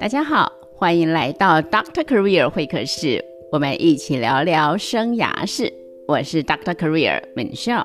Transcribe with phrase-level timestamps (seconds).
[0.00, 5.70] 大家好欢迎来到 doctor career 会客室我们一起聊聊生涯事
[6.08, 7.84] 我是 doctor career michelle